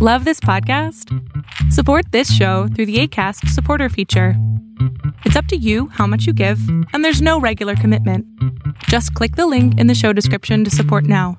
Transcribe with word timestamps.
Love 0.00 0.24
this 0.24 0.38
podcast? 0.38 1.12
Support 1.72 2.12
this 2.12 2.32
show 2.32 2.68
through 2.68 2.86
the 2.86 3.00
ACAST 3.00 3.48
supporter 3.48 3.88
feature. 3.88 4.34
It's 5.24 5.34
up 5.34 5.46
to 5.46 5.56
you 5.56 5.88
how 5.88 6.06
much 6.06 6.24
you 6.24 6.32
give, 6.32 6.60
and 6.92 7.04
there's 7.04 7.20
no 7.20 7.40
regular 7.40 7.74
commitment. 7.74 8.24
Just 8.84 9.12
click 9.14 9.34
the 9.34 9.48
link 9.48 9.76
in 9.76 9.88
the 9.88 9.96
show 9.96 10.12
description 10.12 10.62
to 10.62 10.70
support 10.70 11.02
now. 11.02 11.36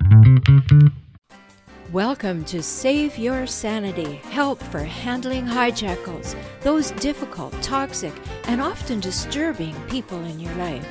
Welcome 1.94 2.44
to 2.52 2.62
Save 2.62 3.18
Your 3.18 3.48
Sanity 3.48 4.16
Help 4.30 4.62
for 4.62 4.84
Handling 4.84 5.46
Hijackals, 5.46 6.36
those 6.60 6.92
difficult, 7.00 7.54
toxic, 7.62 8.14
and 8.44 8.60
often 8.60 9.00
disturbing 9.00 9.74
people 9.88 10.20
in 10.26 10.38
your 10.38 10.54
life. 10.56 10.86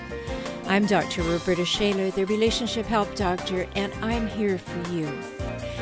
I'm 0.68 0.86
Dr. 0.86 1.22
Roberta 1.22 1.66
Shaler, 1.66 2.10
the 2.12 2.24
Relationship 2.24 2.86
Help 2.86 3.14
Doctor, 3.14 3.66
and 3.76 3.92
I'm 4.00 4.26
here 4.26 4.56
for 4.56 4.90
you. 4.90 5.06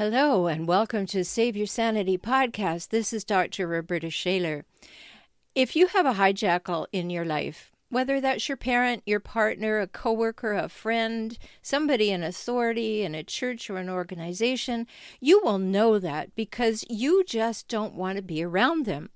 Hello, 0.00 0.46
and 0.46 0.66
welcome 0.66 1.04
to 1.08 1.22
Save 1.22 1.58
Your 1.58 1.66
Sanity 1.66 2.16
podcast. 2.16 2.88
This 2.88 3.12
is 3.12 3.22
Dr. 3.22 3.66
Roberta 3.66 4.08
Shaler. 4.08 4.64
If 5.54 5.76
you 5.76 5.88
have 5.88 6.06
a 6.06 6.14
hijackal 6.14 6.86
in 6.90 7.10
your 7.10 7.26
life, 7.26 7.70
whether 7.90 8.18
that's 8.18 8.48
your 8.48 8.56
parent, 8.56 9.02
your 9.04 9.20
partner, 9.20 9.78
a 9.78 9.86
coworker, 9.86 10.54
a 10.54 10.70
friend, 10.70 11.36
somebody 11.60 12.10
in 12.10 12.22
authority 12.22 13.02
in 13.02 13.14
a 13.14 13.22
church 13.22 13.68
or 13.68 13.76
an 13.76 13.90
organization, 13.90 14.86
you 15.20 15.38
will 15.44 15.58
know 15.58 15.98
that 15.98 16.34
because 16.34 16.82
you 16.88 17.22
just 17.22 17.68
don't 17.68 17.92
want 17.92 18.16
to 18.16 18.22
be 18.22 18.42
around 18.42 18.86
them. 18.86 19.10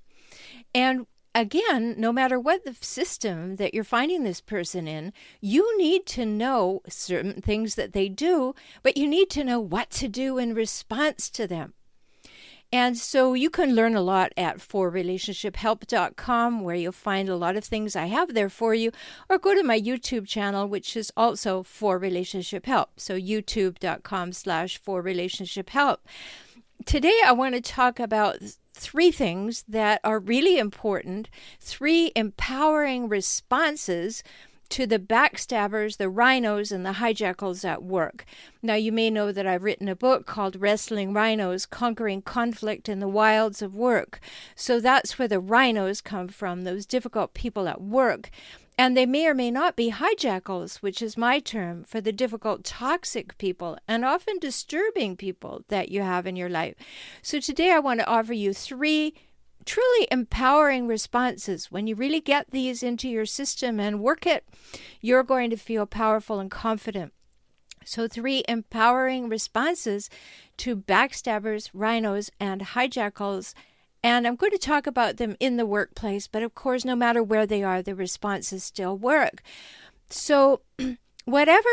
And 0.74 1.06
again, 1.34 1.96
no 1.98 2.12
matter 2.12 2.38
what 2.38 2.64
the 2.64 2.76
system 2.80 3.56
that 3.56 3.74
you're 3.74 3.84
finding 3.84 4.22
this 4.22 4.40
person 4.40 4.86
in, 4.86 5.12
you 5.40 5.76
need 5.76 6.06
to 6.06 6.24
know 6.24 6.80
certain 6.88 7.42
things 7.42 7.74
that 7.74 7.92
they 7.92 8.08
do, 8.08 8.54
but 8.82 8.96
you 8.96 9.08
need 9.08 9.28
to 9.30 9.42
know 9.44 9.60
what 9.60 9.90
to 9.90 10.08
do 10.08 10.38
in 10.38 10.54
response 10.54 11.28
to 11.30 11.46
them. 11.46 11.74
And 12.72 12.96
so 12.98 13.34
you 13.34 13.50
can 13.50 13.74
learn 13.76 13.94
a 13.94 14.00
lot 14.00 14.32
at 14.36 14.58
forrelationshiphelp.com, 14.58 16.62
where 16.62 16.74
you'll 16.74 16.90
find 16.90 17.28
a 17.28 17.36
lot 17.36 17.54
of 17.56 17.64
things 17.64 17.94
I 17.94 18.06
have 18.06 18.34
there 18.34 18.48
for 18.48 18.74
you, 18.74 18.90
or 19.28 19.38
go 19.38 19.54
to 19.54 19.62
my 19.62 19.80
YouTube 19.80 20.26
channel, 20.26 20.66
which 20.66 20.96
is 20.96 21.12
also 21.16 21.62
for 21.62 21.98
relationship 21.98 22.66
help. 22.66 22.98
So 22.98 23.14
youtube.com 23.14 24.32
slash 24.32 24.78
for 24.78 25.00
relationship 25.00 25.70
help. 25.70 26.04
Today 26.84 27.20
I 27.24 27.30
want 27.30 27.54
to 27.54 27.60
talk 27.60 28.00
about 28.00 28.38
three 28.74 29.10
things 29.10 29.64
that 29.68 30.00
are 30.04 30.18
really 30.18 30.58
important, 30.58 31.30
three 31.60 32.12
empowering 32.14 33.08
responses 33.08 34.22
to 34.70 34.86
the 34.86 34.98
backstabbers, 34.98 35.98
the 35.98 36.08
rhinos, 36.08 36.72
and 36.72 36.84
the 36.84 36.94
hijackals 36.94 37.64
at 37.64 37.82
work. 37.82 38.24
Now, 38.62 38.74
you 38.74 38.90
may 38.90 39.10
know 39.10 39.30
that 39.30 39.46
I've 39.46 39.62
written 39.62 39.88
a 39.88 39.94
book 39.94 40.26
called 40.26 40.56
Wrestling 40.56 41.12
Rhinos 41.12 41.66
Conquering 41.66 42.22
Conflict 42.22 42.88
in 42.88 42.98
the 42.98 43.08
Wilds 43.08 43.62
of 43.62 43.76
Work. 43.76 44.20
So 44.56 44.80
that's 44.80 45.18
where 45.18 45.28
the 45.28 45.38
rhinos 45.38 46.00
come 46.00 46.28
from, 46.28 46.62
those 46.62 46.86
difficult 46.86 47.34
people 47.34 47.68
at 47.68 47.80
work. 47.80 48.30
And 48.76 48.96
they 48.96 49.06
may 49.06 49.26
or 49.26 49.34
may 49.34 49.50
not 49.50 49.76
be 49.76 49.92
hijackals, 49.92 50.76
which 50.76 51.00
is 51.00 51.16
my 51.16 51.38
term 51.38 51.84
for 51.84 52.00
the 52.00 52.12
difficult, 52.12 52.64
toxic 52.64 53.38
people 53.38 53.78
and 53.86 54.04
often 54.04 54.38
disturbing 54.38 55.16
people 55.16 55.64
that 55.68 55.90
you 55.90 56.02
have 56.02 56.26
in 56.26 56.34
your 56.34 56.48
life. 56.48 56.74
So 57.22 57.38
today 57.38 57.70
I 57.70 57.78
want 57.78 58.00
to 58.00 58.06
offer 58.06 58.32
you 58.32 58.52
three 58.52 59.14
truly 59.64 60.08
empowering 60.10 60.86
responses. 60.86 61.70
When 61.70 61.86
you 61.86 61.94
really 61.94 62.20
get 62.20 62.50
these 62.50 62.82
into 62.82 63.08
your 63.08 63.26
system 63.26 63.80
and 63.80 64.00
work 64.00 64.26
it, 64.26 64.44
you're 65.00 65.22
going 65.22 65.50
to 65.50 65.56
feel 65.56 65.86
powerful 65.86 66.40
and 66.40 66.50
confident. 66.50 67.12
So, 67.86 68.08
three 68.08 68.44
empowering 68.48 69.28
responses 69.28 70.08
to 70.58 70.74
backstabbers, 70.74 71.68
rhinos, 71.74 72.30
and 72.40 72.62
hijackals 72.62 73.52
and 74.04 74.26
I'm 74.26 74.36
going 74.36 74.52
to 74.52 74.58
talk 74.58 74.86
about 74.86 75.16
them 75.16 75.34
in 75.40 75.56
the 75.56 75.64
workplace, 75.64 76.26
but 76.26 76.42
of 76.42 76.54
course, 76.54 76.84
no 76.84 76.94
matter 76.94 77.22
where 77.22 77.46
they 77.46 77.62
are, 77.62 77.80
the 77.80 77.94
responses 77.94 78.62
still 78.62 78.98
work. 78.98 79.42
So, 80.10 80.60
whatever 81.24 81.70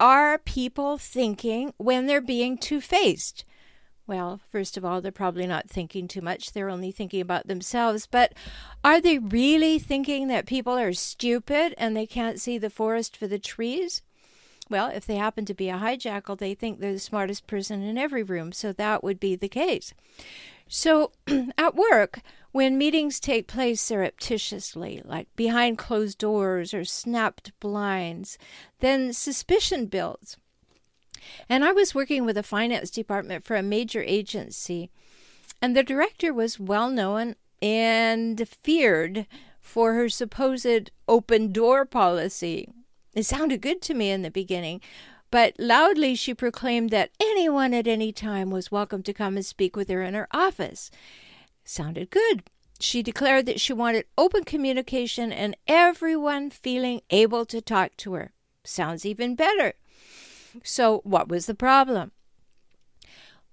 are 0.00 0.38
people 0.38 0.96
thinking 0.96 1.74
when 1.76 2.06
they're 2.06 2.22
being 2.22 2.56
two 2.56 2.80
faced? 2.80 3.44
Well, 4.06 4.40
first 4.50 4.78
of 4.78 4.84
all, 4.86 5.02
they're 5.02 5.12
probably 5.12 5.46
not 5.46 5.68
thinking 5.68 6.08
too 6.08 6.22
much. 6.22 6.52
They're 6.52 6.70
only 6.70 6.90
thinking 6.90 7.20
about 7.20 7.48
themselves. 7.48 8.06
But 8.06 8.32
are 8.82 9.02
they 9.02 9.18
really 9.18 9.78
thinking 9.78 10.28
that 10.28 10.46
people 10.46 10.72
are 10.72 10.94
stupid 10.94 11.74
and 11.76 11.94
they 11.94 12.06
can't 12.06 12.40
see 12.40 12.56
the 12.56 12.70
forest 12.70 13.14
for 13.14 13.26
the 13.26 13.38
trees? 13.38 14.00
Well, 14.70 14.88
if 14.88 15.06
they 15.06 15.16
happen 15.16 15.44
to 15.46 15.54
be 15.54 15.68
a 15.68 15.78
hijackal, 15.78 16.38
they 16.38 16.54
think 16.54 16.80
they're 16.80 16.92
the 16.92 16.98
smartest 16.98 17.46
person 17.46 17.82
in 17.82 17.96
every 17.96 18.22
room. 18.22 18.52
So 18.52 18.72
that 18.72 19.02
would 19.02 19.18
be 19.18 19.34
the 19.36 19.48
case. 19.48 19.94
So 20.68 21.12
at 21.58 21.74
work, 21.74 22.20
when 22.52 22.78
meetings 22.78 23.20
take 23.20 23.46
place 23.46 23.80
surreptitiously, 23.80 25.02
like 25.04 25.28
behind 25.36 25.78
closed 25.78 26.18
doors 26.18 26.74
or 26.74 26.84
snapped 26.84 27.52
blinds, 27.60 28.38
then 28.80 29.12
suspicion 29.12 29.86
builds. 29.86 30.36
And 31.48 31.64
I 31.64 31.72
was 31.72 31.94
working 31.94 32.24
with 32.24 32.36
a 32.36 32.42
finance 32.42 32.90
department 32.90 33.44
for 33.44 33.56
a 33.56 33.62
major 33.62 34.02
agency, 34.02 34.90
and 35.60 35.76
the 35.76 35.82
director 35.82 36.32
was 36.32 36.60
well 36.60 36.90
known 36.90 37.34
and 37.60 38.46
feared 38.48 39.26
for 39.60 39.94
her 39.94 40.08
supposed 40.08 40.90
open 41.06 41.52
door 41.52 41.84
policy. 41.84 42.68
It 43.18 43.26
sounded 43.26 43.62
good 43.62 43.82
to 43.82 43.94
me 43.94 44.12
in 44.12 44.22
the 44.22 44.30
beginning, 44.30 44.80
but 45.32 45.56
loudly 45.58 46.14
she 46.14 46.34
proclaimed 46.34 46.90
that 46.90 47.10
anyone 47.18 47.74
at 47.74 47.88
any 47.88 48.12
time 48.12 48.48
was 48.48 48.70
welcome 48.70 49.02
to 49.02 49.12
come 49.12 49.34
and 49.34 49.44
speak 49.44 49.74
with 49.74 49.88
her 49.88 50.04
in 50.04 50.14
her 50.14 50.28
office. 50.30 50.88
Sounded 51.64 52.10
good. 52.10 52.44
She 52.78 53.02
declared 53.02 53.46
that 53.46 53.58
she 53.58 53.72
wanted 53.72 54.04
open 54.16 54.44
communication 54.44 55.32
and 55.32 55.56
everyone 55.66 56.48
feeling 56.50 57.00
able 57.10 57.44
to 57.46 57.60
talk 57.60 57.96
to 57.96 58.12
her. 58.12 58.30
Sounds 58.62 59.04
even 59.04 59.34
better. 59.34 59.72
So, 60.62 61.00
what 61.02 61.28
was 61.28 61.46
the 61.46 61.56
problem? 61.56 62.12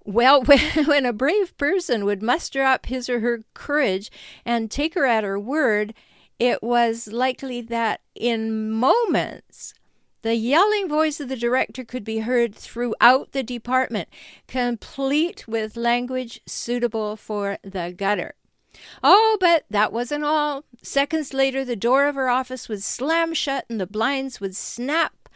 Well, 0.04 0.44
when, 0.86 1.08
a 1.08 1.12
brave 1.12 1.58
person 1.58 2.06
would 2.06 2.22
muster 2.22 2.62
up 2.62 2.86
his 2.86 3.10
or 3.10 3.22
her 3.22 3.42
courage 3.56 4.12
and 4.46 4.70
take 4.70 4.94
her 4.94 5.08
at 5.08 5.24
her 5.24 5.40
word, 5.40 5.96
it 6.40 6.62
was 6.62 7.08
likely 7.08 7.62
that 7.62 8.02
in 8.14 8.72
moments 8.72 9.74
the 10.26 10.36
yelling 10.36 10.90
voice 10.90 11.20
of 11.20 11.30
the 11.30 11.36
director 11.36 11.86
could 11.86 12.04
be 12.04 12.22
heard 12.22 12.56
throughout 12.56 13.32
the 13.32 13.44
department, 13.44 14.10
complete 14.48 15.48
with 15.48 15.78
language 15.78 16.42
suitable 16.48 17.16
for 17.16 17.60
the 17.64 17.94
gutter. 17.96 18.34
Oh, 19.04 19.38
but 19.40 19.66
that 19.70 19.94
wasn't 19.94 20.24
all. 20.24 20.66
Seconds 20.82 21.32
later, 21.32 21.64
the 21.64 21.76
door 21.76 22.08
of 22.08 22.16
her 22.16 22.28
office 22.28 22.68
would 22.68 22.82
slam 22.82 23.36
shut 23.36 23.66
and 23.70 23.80
the 23.80 23.86
blinds 23.86 24.42
would 24.42 24.56
snap, 24.56 25.30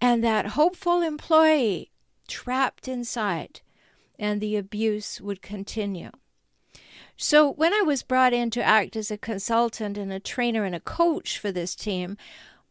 and 0.00 0.24
that 0.24 0.46
hopeful 0.58 1.02
employee 1.02 1.92
trapped 2.26 2.88
inside, 2.88 3.60
and 4.18 4.40
the 4.40 4.56
abuse 4.56 5.20
would 5.20 5.40
continue. 5.40 6.10
So, 7.16 7.52
when 7.52 7.72
I 7.72 7.82
was 7.82 8.02
brought 8.02 8.32
in 8.32 8.50
to 8.50 8.62
act 8.62 8.96
as 8.96 9.10
a 9.10 9.18
consultant 9.18 9.96
and 9.96 10.12
a 10.12 10.20
trainer 10.20 10.64
and 10.64 10.74
a 10.74 10.80
coach 10.80 11.38
for 11.38 11.52
this 11.52 11.74
team, 11.74 12.16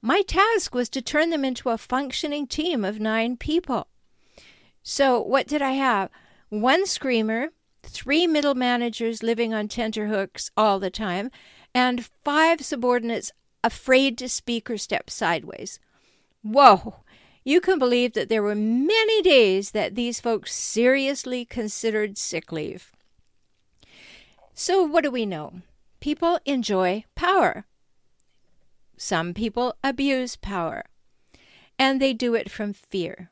my 0.01 0.21
task 0.23 0.73
was 0.73 0.89
to 0.89 1.01
turn 1.01 1.29
them 1.29 1.45
into 1.45 1.69
a 1.69 1.77
functioning 1.77 2.47
team 2.47 2.83
of 2.83 2.99
nine 2.99 3.37
people. 3.37 3.87
So, 4.83 5.21
what 5.21 5.47
did 5.47 5.61
I 5.61 5.71
have? 5.71 6.09
One 6.49 6.85
screamer, 6.85 7.49
three 7.83 8.27
middle 8.27 8.55
managers 8.55 9.23
living 9.23 9.53
on 9.53 9.67
tenterhooks 9.67 10.49
all 10.57 10.79
the 10.79 10.89
time, 10.89 11.29
and 11.73 12.09
five 12.23 12.65
subordinates 12.65 13.31
afraid 13.63 14.17
to 14.17 14.27
speak 14.27 14.69
or 14.69 14.77
step 14.77 15.09
sideways. 15.09 15.79
Whoa! 16.41 16.95
You 17.43 17.61
can 17.61 17.79
believe 17.79 18.13
that 18.13 18.29
there 18.29 18.43
were 18.43 18.55
many 18.55 19.21
days 19.21 19.71
that 19.71 19.95
these 19.95 20.19
folks 20.19 20.53
seriously 20.53 21.45
considered 21.45 22.17
sick 22.17 22.51
leave. 22.51 22.91
So, 24.63 24.83
what 24.83 25.03
do 25.03 25.09
we 25.09 25.25
know? 25.25 25.61
People 26.01 26.37
enjoy 26.45 27.05
power. 27.15 27.65
Some 28.95 29.33
people 29.33 29.73
abuse 29.83 30.35
power, 30.35 30.83
and 31.79 31.99
they 31.99 32.13
do 32.13 32.35
it 32.35 32.51
from 32.51 32.71
fear. 32.71 33.31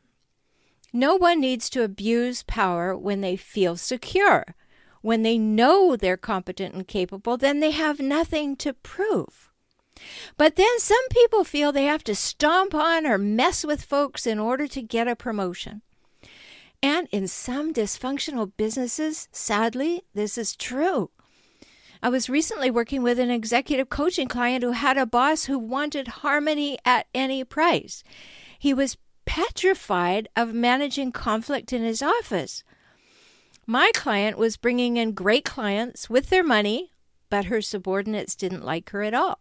No 0.92 1.16
one 1.16 1.40
needs 1.40 1.70
to 1.70 1.84
abuse 1.84 2.42
power 2.42 2.98
when 2.98 3.22
they 3.22 3.36
feel 3.36 3.78
secure, 3.78 4.56
when 5.04 5.22
they 5.22 5.38
know 5.38 5.96
they're 5.96 6.18
competent 6.18 6.74
and 6.74 6.88
capable, 6.88 7.38
then 7.38 7.60
they 7.60 7.70
have 7.70 8.00
nothing 8.00 8.56
to 8.56 8.74
prove. 8.74 9.52
But 10.36 10.56
then 10.56 10.80
some 10.80 11.08
people 11.12 11.44
feel 11.44 11.72
they 11.72 11.86
have 11.86 12.04
to 12.06 12.16
stomp 12.16 12.74
on 12.74 13.06
or 13.06 13.20
mess 13.20 13.64
with 13.64 13.84
folks 13.86 14.26
in 14.26 14.40
order 14.40 14.66
to 14.70 14.82
get 14.82 15.08
a 15.08 15.16
promotion. 15.16 15.84
And 16.82 17.08
in 17.12 17.28
some 17.28 17.72
dysfunctional 17.72 18.52
businesses, 18.58 19.28
sadly, 19.32 20.02
this 20.16 20.36
is 20.36 20.56
true. 20.56 21.12
I 22.02 22.08
was 22.10 22.30
recently 22.30 22.72
working 22.72 23.04
with 23.04 23.20
an 23.20 23.30
executive 23.30 23.90
coaching 23.90 24.30
client 24.30 24.64
who 24.64 24.72
had 24.72 24.98
a 24.98 25.06
boss 25.06 25.46
who 25.46 25.60
wanted 25.60 26.08
harmony 26.08 26.78
at 26.86 27.08
any 27.14 27.44
price. 27.44 28.04
He 28.58 28.74
was 28.74 28.98
petrified 29.26 30.30
of 30.36 30.54
managing 30.54 31.12
conflict 31.12 31.74
in 31.74 31.84
his 31.84 32.02
office. 32.02 32.64
My 33.68 33.92
client 33.94 34.38
was 34.38 34.58
bringing 34.58 34.96
in 34.96 35.12
great 35.12 35.44
clients 35.44 36.10
with 36.10 36.30
their 36.30 36.44
money, 36.44 36.94
but 37.30 37.46
her 37.46 37.62
subordinates 37.62 38.36
didn't 38.36 38.66
like 38.66 38.90
her 38.92 39.04
at 39.04 39.14
all. 39.14 39.40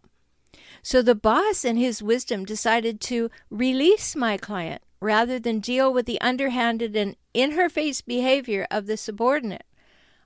So 0.83 1.01
the 1.01 1.15
boss, 1.15 1.63
in 1.63 1.77
his 1.77 2.03
wisdom, 2.03 2.43
decided 2.45 2.99
to 3.01 3.29
release 3.49 4.15
my 4.15 4.37
client 4.37 4.81
rather 4.99 5.39
than 5.39 5.59
deal 5.59 5.93
with 5.93 6.05
the 6.05 6.19
underhanded 6.19 6.95
and 6.95 7.15
in 7.33 7.51
her 7.51 7.69
face 7.69 8.01
behavior 8.01 8.67
of 8.69 8.85
the 8.85 8.97
subordinate, 8.97 9.65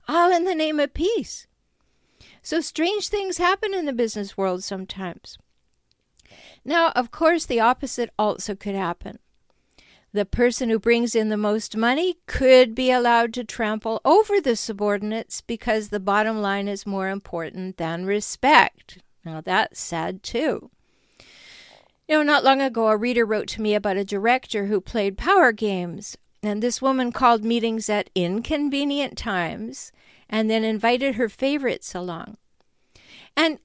all 0.08 0.32
in 0.32 0.46
the 0.46 0.56
name 0.56 0.80
of 0.80 0.94
peace. 0.94 1.48
So 2.42 2.62
strange 2.62 3.08
things 3.08 3.38
happen 3.38 3.74
in 3.74 3.86
the 3.86 3.94
business 3.94 4.38
world 4.38 4.64
sometimes. 4.64 5.38
Now, 6.66 6.92
of 6.92 7.12
course, 7.12 7.46
the 7.46 7.60
opposite 7.60 8.10
also 8.18 8.56
could 8.56 8.76
happen. 8.76 9.20
The 10.14 10.26
person 10.26 10.70
who 10.70 10.78
brings 10.78 11.16
in 11.16 11.30
the 11.30 11.38
most 11.38 11.76
money 11.76 12.18
could 12.28 12.76
be 12.76 12.92
allowed 12.92 13.34
to 13.34 13.44
trample 13.44 14.00
over 14.06 14.40
the 14.40 14.56
subordinates 14.56 15.42
because 15.42 15.90
the 15.90 16.00
bottom 16.00 16.40
line 16.40 16.68
is 16.68 16.86
more 16.86 17.10
important 17.10 17.78
than 17.78 18.06
respect. 18.06 19.00
Now, 19.26 19.42
that's 19.42 19.80
sad 19.80 20.22
too. 20.22 20.70
You 22.08 22.18
know, 22.18 22.24
not 22.24 22.44
long 22.44 22.62
ago, 22.62 22.90
a 22.90 22.98
reader 22.98 23.26
wrote 23.26 23.48
to 23.50 23.62
me 23.62 23.74
about 23.74 23.98
a 23.98 24.04
director 24.04 24.68
who 24.68 24.82
played 24.82 25.18
power 25.18 25.52
games. 25.52 26.18
And 26.44 26.62
this 26.62 26.82
woman 26.82 27.12
called 27.12 27.44
meetings 27.44 27.90
at 27.90 28.10
inconvenient 28.14 29.18
times 29.18 29.92
and 30.34 30.50
then 30.50 30.64
invited 30.64 31.14
her 31.14 31.30
favorites 31.30 31.94
along. 31.94 32.38
And 33.38 33.60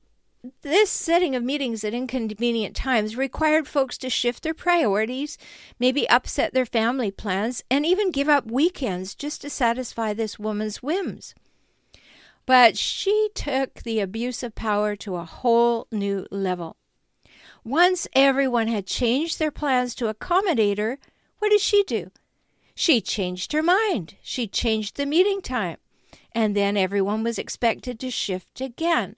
this 0.61 0.91
setting 0.91 1.35
of 1.35 1.43
meetings 1.43 1.83
at 1.83 1.95
inconvenient 1.95 2.77
times 2.77 3.17
required 3.17 3.67
folks 3.67 3.97
to 3.99 4.11
shift 4.11 4.43
their 4.43 4.53
priorities, 4.53 5.39
maybe 5.79 6.07
upset 6.11 6.53
their 6.53 6.67
family 6.67 7.11
plans, 7.11 7.65
and 7.71 7.87
even 7.87 8.11
give 8.11 8.29
up 8.29 8.51
weekends 8.51 9.15
just 9.15 9.41
to 9.41 9.49
satisfy 9.49 10.13
this 10.13 10.39
woman's 10.39 10.83
whims. 10.83 11.35
But 12.45 12.77
she 12.77 13.31
took 13.35 13.83
the 13.83 14.01
abuse 14.01 14.43
of 14.43 14.55
power 14.55 14.95
to 14.97 15.17
a 15.17 15.25
whole 15.25 15.87
new 15.91 16.27
level. 16.31 16.77
Once 17.65 18.07
everyone 18.13 18.69
had 18.69 18.87
changed 18.87 19.39
their 19.39 19.51
plans 19.51 19.95
to 19.95 20.09
accommodate 20.09 20.77
her, 20.77 20.99
what 21.39 21.49
did 21.49 21.63
she 21.63 21.83
do? 21.85 22.11
She 22.75 23.01
changed 23.01 23.53
her 23.53 23.63
mind. 23.63 24.17
She 24.21 24.47
changed 24.47 24.97
the 24.97 25.07
meeting 25.07 25.41
time. 25.41 25.79
And 26.35 26.55
then 26.55 26.77
everyone 26.77 27.25
was 27.25 27.39
expected 27.39 27.99
to 28.01 28.11
shift 28.11 28.61
again. 28.61 29.17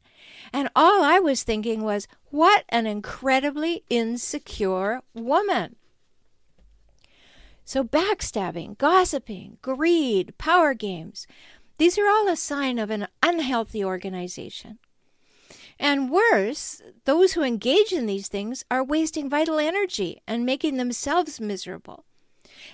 And 0.52 0.68
all 0.74 1.02
I 1.02 1.18
was 1.18 1.42
thinking 1.42 1.82
was, 1.82 2.08
what 2.30 2.64
an 2.68 2.86
incredibly 2.86 3.84
insecure 3.90 5.02
woman. 5.14 5.76
So, 7.64 7.84
backstabbing, 7.84 8.78
gossiping, 8.78 9.58
greed, 9.62 10.36
power 10.38 10.74
games, 10.74 11.26
these 11.78 11.98
are 11.98 12.08
all 12.08 12.28
a 12.28 12.36
sign 12.36 12.78
of 12.78 12.90
an 12.90 13.06
unhealthy 13.22 13.84
organization. 13.84 14.78
And 15.78 16.10
worse, 16.10 16.82
those 17.06 17.32
who 17.32 17.42
engage 17.42 17.92
in 17.92 18.06
these 18.06 18.28
things 18.28 18.64
are 18.70 18.84
wasting 18.84 19.30
vital 19.30 19.58
energy 19.58 20.20
and 20.26 20.44
making 20.44 20.76
themselves 20.76 21.40
miserable. 21.40 22.04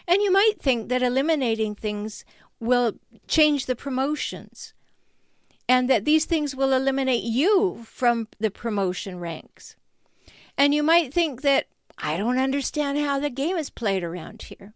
And 0.09 0.23
you 0.23 0.33
might 0.33 0.55
think 0.59 0.89
that 0.89 1.03
eliminating 1.03 1.77
things 1.77 2.25
will 2.61 2.95
change 3.27 3.67
the 3.67 3.77
promotions 3.77 4.75
and 5.69 5.91
that 5.91 6.05
these 6.05 6.25
things 6.25 6.55
will 6.55 6.73
eliminate 6.73 7.25
you 7.25 7.85
from 7.85 8.29
the 8.39 8.51
promotion 8.51 9.19
ranks. 9.19 9.77
And 10.57 10.75
you 10.75 10.83
might 10.83 11.13
think 11.13 11.43
that 11.43 11.67
I 11.99 12.17
don't 12.17 12.39
understand 12.39 12.99
how 12.99 13.19
the 13.19 13.31
game 13.31 13.57
is 13.57 13.71
played 13.71 14.05
around 14.05 14.43
here. 14.43 14.75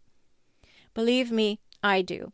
Believe 0.94 1.30
me, 1.30 1.60
I 1.82 2.02
do. 2.02 2.32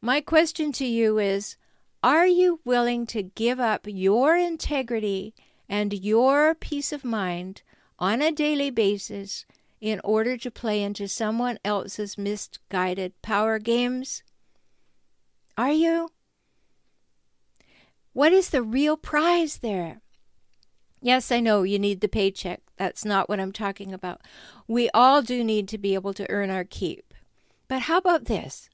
My 0.00 0.20
question 0.20 0.72
to 0.72 0.84
you 0.84 1.18
is 1.18 1.56
Are 2.02 2.26
you 2.26 2.60
willing 2.64 3.06
to 3.06 3.22
give 3.22 3.60
up 3.60 3.86
your 3.86 4.36
integrity 4.36 5.34
and 5.68 5.92
your 5.92 6.54
peace 6.54 6.92
of 6.92 7.04
mind 7.04 7.62
on 7.98 8.20
a 8.20 8.32
daily 8.32 8.70
basis 8.70 9.46
in 9.80 10.00
order 10.02 10.36
to 10.36 10.50
play 10.50 10.82
into 10.82 11.06
someone 11.06 11.58
else's 11.64 12.18
misguided 12.18 13.12
power 13.22 13.58
games? 13.58 14.22
Are 15.56 15.72
you? 15.72 16.08
What 18.14 18.32
is 18.32 18.50
the 18.50 18.62
real 18.62 18.96
prize 18.96 19.58
there? 19.58 20.00
Yes, 21.00 21.32
I 21.32 21.40
know 21.40 21.62
you 21.62 21.78
need 21.78 22.00
the 22.00 22.08
paycheck. 22.08 22.60
That's 22.76 23.04
not 23.04 23.28
what 23.28 23.40
I'm 23.40 23.52
talking 23.52 23.92
about. 23.92 24.20
We 24.68 24.88
all 24.90 25.20
do 25.20 25.42
need 25.42 25.68
to 25.68 25.78
be 25.78 25.94
able 25.94 26.14
to 26.14 26.30
earn 26.30 26.50
our 26.50 26.64
keep. 26.64 27.12
But 27.68 27.82
how 27.82 27.98
about 27.98 28.26
this? 28.26 28.70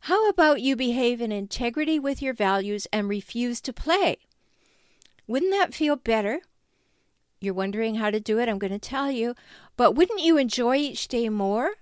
How 0.00 0.28
about 0.28 0.60
you 0.60 0.76
behave 0.76 1.20
in 1.20 1.30
integrity 1.30 1.98
with 1.98 2.22
your 2.22 2.34
values 2.34 2.86
and 2.92 3.08
refuse 3.08 3.60
to 3.62 3.72
play? 3.72 4.18
Wouldn't 5.26 5.52
that 5.52 5.74
feel 5.74 5.96
better? 5.96 6.40
You're 7.40 7.54
wondering 7.54 7.94
how 7.94 8.10
to 8.10 8.20
do 8.20 8.38
it. 8.38 8.48
I'm 8.48 8.58
going 8.58 8.72
to 8.72 8.78
tell 8.78 9.10
you. 9.10 9.34
But 9.76 9.94
wouldn't 9.94 10.20
you 10.20 10.36
enjoy 10.36 10.76
each 10.76 11.08
day 11.08 11.28
more? 11.28 11.72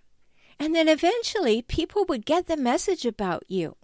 And 0.58 0.74
then 0.74 0.88
eventually 0.88 1.62
people 1.62 2.04
would 2.08 2.26
get 2.26 2.46
the 2.46 2.56
message 2.56 3.06
about 3.06 3.44
you. 3.48 3.76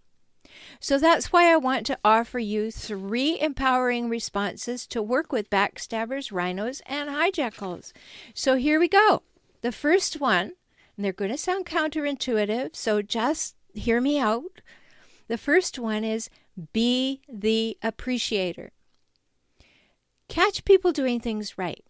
So 0.80 0.98
that's 0.98 1.32
why 1.32 1.52
I 1.52 1.56
want 1.56 1.86
to 1.86 1.98
offer 2.04 2.38
you 2.38 2.70
three 2.70 3.40
empowering 3.40 4.08
responses 4.08 4.86
to 4.88 5.02
work 5.02 5.32
with 5.32 5.50
backstabbers, 5.50 6.32
rhinos, 6.32 6.82
and 6.86 7.08
hijackals. 7.08 7.92
So 8.34 8.56
here 8.56 8.78
we 8.78 8.88
go. 8.88 9.22
The 9.62 9.72
first 9.72 10.20
one, 10.20 10.52
and 10.96 11.04
they're 11.04 11.12
going 11.12 11.30
to 11.30 11.38
sound 11.38 11.66
counterintuitive, 11.66 12.76
so 12.76 13.02
just 13.02 13.56
hear 13.72 14.00
me 14.00 14.18
out. 14.18 14.60
The 15.28 15.38
first 15.38 15.78
one 15.78 16.04
is 16.04 16.28
be 16.72 17.22
the 17.28 17.78
appreciator. 17.82 18.70
Catch 20.28 20.64
people 20.64 20.92
doing 20.92 21.20
things 21.20 21.58
right. 21.58 21.84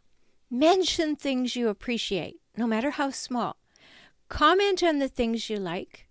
Mention 0.51 1.17
things 1.17 1.57
you 1.57 1.69
appreciate, 1.69 2.41
no 2.57 2.67
matter 2.67 2.91
how 2.91 3.11
small. 3.11 3.57
Comment 4.29 4.83
on 4.83 4.99
the 4.99 5.09
things 5.09 5.51
you 5.51 5.57
like. 5.57 6.04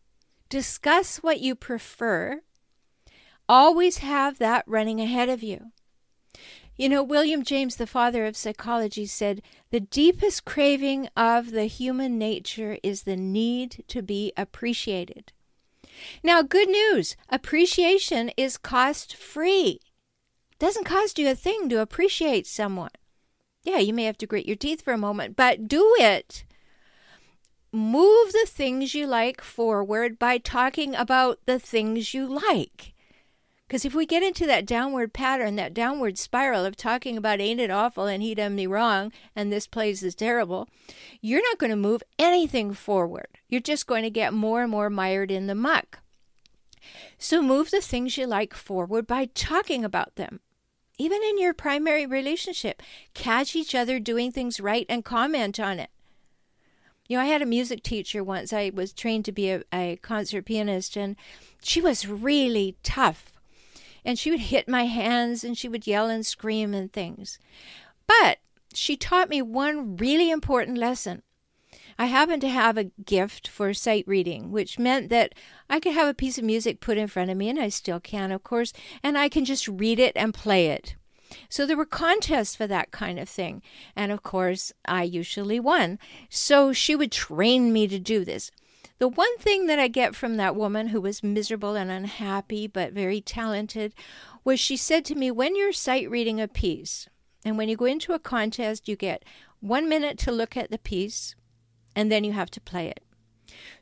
Discuss 0.53 1.17
what 1.23 1.39
you 1.39 1.55
prefer. 1.55 2.41
Always 3.49 3.97
have 3.97 4.37
that 4.37 4.63
running 4.67 5.01
ahead 5.01 5.27
of 5.27 5.41
you. 5.41 5.71
You 6.77 6.89
know, 6.89 7.01
William 7.01 7.41
James, 7.43 7.77
the 7.77 7.87
father 7.87 8.27
of 8.27 8.37
psychology, 8.37 9.07
said 9.07 9.41
the 9.71 9.79
deepest 9.79 10.45
craving 10.45 11.09
of 11.17 11.49
the 11.49 11.65
human 11.65 12.19
nature 12.19 12.77
is 12.83 13.01
the 13.01 13.15
need 13.15 13.83
to 13.87 14.03
be 14.03 14.31
appreciated. 14.37 15.33
Now, 16.21 16.43
good 16.43 16.69
news 16.69 17.17
appreciation 17.29 18.29
is 18.37 18.59
cost 18.59 19.15
free 19.15 19.79
doesn't 20.59 20.85
cost 20.85 21.17
you 21.17 21.27
a 21.27 21.33
thing 21.33 21.67
to 21.69 21.81
appreciate 21.81 22.45
someone. 22.45 22.91
Yeah, 23.63 23.79
you 23.79 23.91
may 23.91 24.03
have 24.03 24.19
to 24.19 24.27
grit 24.27 24.45
your 24.45 24.55
teeth 24.55 24.83
for 24.83 24.93
a 24.93 24.99
moment, 24.99 25.35
but 25.35 25.67
do 25.67 25.95
it. 25.97 26.45
Move 27.75 28.31
the 28.31 28.45
things 28.47 28.93
you 28.93 29.07
like 29.07 29.41
forward 29.41 30.19
by 30.19 30.37
talking 30.37 30.93
about 30.93 31.39
the 31.47 31.57
things 31.57 32.13
you 32.13 32.27
like. 32.27 32.93
Because 33.67 33.83
if 33.83 33.95
we 33.95 34.05
get 34.05 34.21
into 34.21 34.45
that 34.45 34.67
downward 34.67 35.11
pattern, 35.11 35.55
that 35.55 35.73
downward 35.73 36.19
spiral 36.19 36.65
of 36.65 36.75
talking 36.75 37.17
about 37.17 37.41
ain't 37.41 37.59
it 37.59 37.71
awful 37.71 38.05
and 38.05 38.21
he 38.21 38.35
done 38.35 38.53
me 38.53 38.67
wrong 38.67 39.11
and 39.35 39.51
this 39.51 39.65
place 39.65 40.03
is 40.03 40.13
terrible, 40.13 40.69
you're 41.19 41.41
not 41.41 41.57
going 41.57 41.71
to 41.71 41.75
move 41.75 42.03
anything 42.19 42.73
forward. 42.73 43.27
You're 43.49 43.59
just 43.59 43.87
going 43.87 44.03
to 44.03 44.11
get 44.11 44.33
more 44.33 44.61
and 44.61 44.71
more 44.71 44.91
mired 44.91 45.31
in 45.31 45.47
the 45.47 45.55
muck. 45.55 45.99
So 47.17 47.41
move 47.41 47.71
the 47.71 47.81
things 47.81 48.17
you 48.17 48.27
like 48.27 48.53
forward 48.53 49.07
by 49.07 49.25
talking 49.33 49.83
about 49.83 50.15
them 50.15 50.41
even 50.99 51.23
in 51.23 51.39
your 51.39 51.53
primary 51.53 52.05
relationship, 52.05 52.81
catch 53.13 53.55
each 53.55 53.73
other 53.73 53.99
doing 53.99 54.31
things 54.31 54.59
right 54.59 54.85
and 54.87 55.03
comment 55.03 55.59
on 55.59 55.79
it. 55.79 55.89
You 57.07 57.17
know, 57.17 57.23
I 57.23 57.27
had 57.27 57.41
a 57.41 57.45
music 57.45 57.83
teacher 57.83 58.23
once. 58.23 58.53
I 58.53 58.71
was 58.73 58.93
trained 58.93 59.25
to 59.25 59.31
be 59.31 59.49
a, 59.49 59.63
a 59.73 59.97
concert 60.01 60.45
pianist, 60.45 60.95
and 60.95 61.15
she 61.61 61.81
was 61.81 62.07
really 62.07 62.77
tough. 62.83 63.31
And 64.05 64.17
she 64.17 64.31
would 64.31 64.39
hit 64.39 64.67
my 64.67 64.85
hands 64.85 65.43
and 65.43 65.57
she 65.57 65.69
would 65.69 65.87
yell 65.87 66.09
and 66.09 66.25
scream 66.25 66.73
and 66.73 66.91
things. 66.91 67.39
But 68.05 68.39
she 68.73 68.97
taught 68.97 69.29
me 69.29 69.41
one 69.41 69.95
really 69.95 70.29
important 70.29 70.77
lesson. 70.77 71.23
I 71.97 72.07
happened 72.07 72.41
to 72.41 72.49
have 72.49 72.77
a 72.77 72.91
gift 73.05 73.47
for 73.47 73.73
sight 73.73 74.05
reading, 74.07 74.51
which 74.51 74.79
meant 74.79 75.09
that 75.09 75.33
I 75.69 75.79
could 75.79 75.93
have 75.93 76.07
a 76.07 76.13
piece 76.13 76.37
of 76.37 76.43
music 76.43 76.79
put 76.79 76.97
in 76.97 77.07
front 77.07 77.29
of 77.29 77.37
me, 77.37 77.49
and 77.49 77.59
I 77.59 77.69
still 77.69 77.99
can, 77.99 78.31
of 78.31 78.43
course, 78.43 78.73
and 79.03 79.17
I 79.17 79.29
can 79.29 79.45
just 79.45 79.67
read 79.67 79.99
it 79.99 80.13
and 80.15 80.33
play 80.33 80.67
it. 80.67 80.95
So 81.49 81.65
there 81.65 81.77
were 81.77 81.85
contests 81.85 82.55
for 82.55 82.67
that 82.67 82.91
kind 82.91 83.19
of 83.19 83.29
thing. 83.29 83.61
And 83.95 84.11
of 84.11 84.23
course, 84.23 84.71
I 84.85 85.03
usually 85.03 85.59
won. 85.59 85.99
So 86.29 86.73
she 86.73 86.95
would 86.95 87.11
train 87.11 87.73
me 87.73 87.87
to 87.87 87.99
do 87.99 88.25
this. 88.25 88.51
The 88.99 89.07
one 89.07 89.37
thing 89.37 89.67
that 89.67 89.79
I 89.79 89.87
get 89.87 90.15
from 90.15 90.37
that 90.37 90.55
woman 90.55 90.87
who 90.87 91.01
was 91.01 91.23
miserable 91.23 91.75
and 91.75 91.91
unhappy 91.91 92.67
but 92.67 92.93
very 92.93 93.19
talented 93.21 93.93
was 94.43 94.59
she 94.59 94.77
said 94.77 95.03
to 95.05 95.15
me, 95.15 95.31
When 95.31 95.55
you're 95.55 95.73
sight 95.73 96.09
reading 96.09 96.39
a 96.39 96.47
piece, 96.47 97.09
and 97.43 97.57
when 97.57 97.69
you 97.69 97.75
go 97.75 97.85
into 97.85 98.13
a 98.13 98.19
contest, 98.19 98.87
you 98.87 98.95
get 98.95 99.23
one 99.59 99.89
minute 99.89 100.17
to 100.19 100.31
look 100.31 100.55
at 100.55 100.71
the 100.71 100.77
piece, 100.77 101.35
and 101.95 102.11
then 102.11 102.23
you 102.23 102.31
have 102.33 102.51
to 102.51 102.61
play 102.61 102.87
it. 102.87 103.03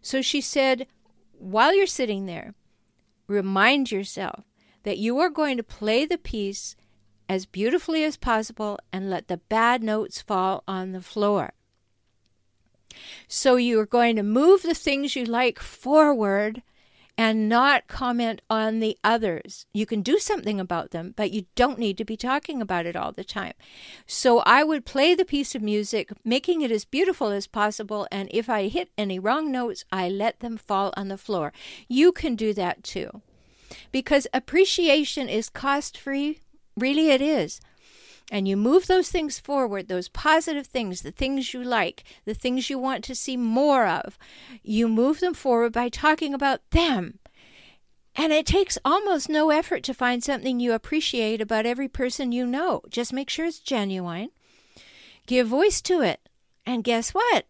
So 0.01 0.22
she 0.22 0.41
said, 0.41 0.88
While 1.34 1.74
you're 1.75 1.86
sitting 1.86 2.25
there, 2.25 2.55
remind 3.27 3.91
yourself 3.91 4.43
that 4.84 4.98
you 4.98 5.20
are 5.20 5.29
going 5.29 5.58
to 5.58 5.63
play 5.63 6.05
the 6.05 6.17
piece 6.17 6.75
as 7.31 7.45
beautifully 7.45 8.03
as 8.03 8.17
possible 8.17 8.77
and 8.91 9.09
let 9.09 9.29
the 9.29 9.38
bad 9.38 9.81
notes 9.81 10.21
fall 10.21 10.65
on 10.67 10.91
the 10.91 11.01
floor. 11.01 11.53
So 13.25 13.55
you're 13.55 13.85
going 13.85 14.17
to 14.17 14.21
move 14.21 14.63
the 14.63 14.73
things 14.73 15.15
you 15.15 15.23
like 15.23 15.57
forward 15.57 16.61
and 17.17 17.47
not 17.47 17.88
comment 17.88 18.41
on 18.50 18.81
the 18.81 18.97
others. 19.01 19.65
You 19.73 19.85
can 19.85 20.01
do 20.01 20.19
something 20.19 20.59
about 20.59 20.91
them, 20.91 21.13
but 21.15 21.31
you 21.31 21.45
don't 21.55 21.79
need 21.79 21.97
to 22.00 22.03
be 22.03 22.17
talking 22.17 22.61
about 22.61 22.85
it 22.85 22.97
all 22.97 23.13
the 23.13 23.23
time. 23.23 23.53
So 24.05 24.39
I 24.39 24.65
would 24.65 24.83
play 24.83 25.15
the 25.15 25.23
piece 25.23 25.55
of 25.55 25.61
music, 25.61 26.11
making 26.25 26.59
it 26.61 26.71
as 26.71 26.83
beautiful 26.83 27.29
as 27.29 27.47
possible, 27.47 28.09
and 28.11 28.27
if 28.33 28.50
I 28.50 28.67
hit 28.67 28.89
any 28.97 29.19
wrong 29.19 29.53
notes, 29.53 29.85
I 29.89 30.09
let 30.09 30.41
them 30.41 30.57
fall 30.57 30.93
on 30.97 31.07
the 31.07 31.17
floor. 31.17 31.53
You 31.88 32.11
can 32.11 32.35
do 32.35 32.53
that 32.55 32.83
too. 32.83 33.21
Because 33.93 34.27
appreciation 34.33 35.29
is 35.29 35.47
cost 35.47 35.97
free, 35.97 36.41
really, 36.75 37.10
it 37.10 37.22
is 37.22 37.62
and 38.32 38.48
you 38.48 38.56
move 38.56 38.88
those 38.88 39.10
things 39.10 39.38
forward, 39.38 39.90
those 39.90 40.08
positive 40.08 40.66
things, 40.66 41.01
the 41.01 41.12
things 41.12 41.54
you 41.54 41.62
like, 41.62 42.06
the 42.24 42.34
things 42.34 42.70
you 42.70 42.80
want 42.80 43.04
to 43.04 43.13
see 43.13 43.36
more 43.36 43.86
of, 43.86 44.18
you 44.63 44.88
move 44.88 45.20
them 45.20 45.34
forward 45.34 45.74
by 45.74 45.90
talking 45.90 46.34
about 46.34 46.62
them. 46.72 47.20
And 48.16 48.32
it 48.32 48.46
takes 48.46 48.78
almost 48.86 49.28
no 49.28 49.50
effort 49.50 49.84
to 49.84 49.94
find 49.94 50.24
something 50.24 50.60
you 50.60 50.72
appreciate 50.72 51.42
about 51.42 51.66
every 51.66 51.90
person 51.90 52.32
you 52.32 52.46
know. 52.46 52.82
Just 52.90 53.12
make 53.12 53.30
sure 53.30 53.46
it's 53.46 53.60
genuine. 53.60 54.30
Give 55.28 55.48
voice 55.48 55.82
to 55.84 56.01
it. 56.01 56.22
And 56.66 56.86
guess 56.86 57.12
what? 57.12 57.46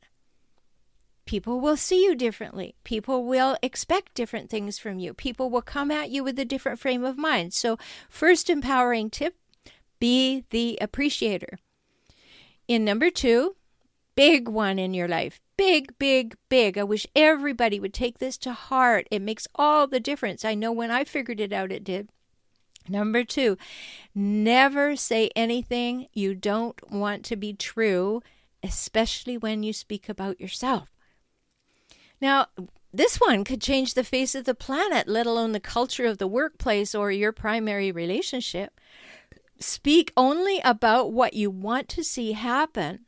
People 1.31 1.61
will 1.61 1.77
see 1.77 2.03
you 2.03 2.13
differently. 2.13 2.75
People 2.83 3.23
will 3.23 3.55
expect 3.63 4.15
different 4.15 4.49
things 4.49 4.77
from 4.77 4.99
you. 4.99 5.13
People 5.13 5.49
will 5.49 5.61
come 5.61 5.89
at 5.89 6.09
you 6.09 6.25
with 6.25 6.37
a 6.37 6.43
different 6.43 6.77
frame 6.77 7.05
of 7.05 7.17
mind. 7.17 7.53
So, 7.53 7.77
first 8.09 8.49
empowering 8.49 9.09
tip 9.09 9.37
be 9.97 10.43
the 10.49 10.77
appreciator. 10.81 11.57
In 12.67 12.83
number 12.83 13.09
two, 13.09 13.55
big 14.13 14.49
one 14.49 14.77
in 14.77 14.93
your 14.93 15.07
life. 15.07 15.39
Big, 15.55 15.97
big, 15.97 16.35
big. 16.49 16.77
I 16.77 16.83
wish 16.83 17.07
everybody 17.15 17.79
would 17.79 17.93
take 17.93 18.19
this 18.19 18.37
to 18.39 18.51
heart. 18.51 19.07
It 19.09 19.21
makes 19.21 19.47
all 19.55 19.87
the 19.87 20.01
difference. 20.01 20.43
I 20.43 20.53
know 20.53 20.73
when 20.73 20.91
I 20.91 21.05
figured 21.05 21.39
it 21.39 21.53
out, 21.53 21.71
it 21.71 21.85
did. 21.85 22.09
Number 22.89 23.23
two, 23.23 23.57
never 24.13 24.97
say 24.97 25.29
anything 25.33 26.07
you 26.11 26.35
don't 26.35 26.91
want 26.91 27.23
to 27.23 27.37
be 27.37 27.53
true, 27.53 28.21
especially 28.61 29.37
when 29.37 29.63
you 29.63 29.71
speak 29.71 30.09
about 30.09 30.41
yourself. 30.41 30.89
Now, 32.21 32.47
this 32.93 33.17
one 33.17 33.43
could 33.43 33.61
change 33.61 33.93
the 33.93 34.03
face 34.03 34.35
of 34.35 34.45
the 34.45 34.53
planet, 34.53 35.07
let 35.07 35.25
alone 35.25 35.53
the 35.53 35.59
culture 35.59 36.05
of 36.05 36.19
the 36.19 36.27
workplace 36.27 36.93
or 36.93 37.11
your 37.11 37.31
primary 37.31 37.91
relationship. 37.91 38.79
Speak 39.59 40.13
only 40.15 40.59
about 40.63 41.11
what 41.11 41.33
you 41.33 41.49
want 41.49 41.89
to 41.89 42.03
see 42.03 42.33
happen, 42.33 43.05